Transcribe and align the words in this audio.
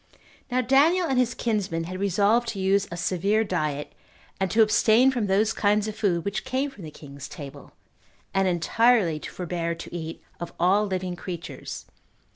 2. 0.49 0.55
Now 0.55 0.61
Daniel 0.61 1.05
and 1.05 1.19
his 1.19 1.35
kinsmen 1.35 1.83
had 1.83 1.99
resolved 1.99 2.47
to 2.47 2.59
use 2.59 2.87
a 2.91 2.97
severe 2.97 3.43
diet, 3.43 3.93
and 4.39 4.49
to 4.49 4.63
abstain 4.63 5.11
from 5.11 5.27
those 5.27 5.53
kinds 5.53 5.87
of 5.87 5.95
food 5.95 6.25
which 6.25 6.43
came 6.43 6.71
from 6.71 6.83
the 6.83 6.89
king's 6.89 7.27
table, 7.29 7.73
and 8.33 8.47
entirely 8.47 9.19
to 9.19 9.29
forbear 9.29 9.75
to 9.75 9.93
eat 9.95 10.23
of 10.39 10.53
all 10.59 10.87
living 10.87 11.15
creatures. 11.15 11.85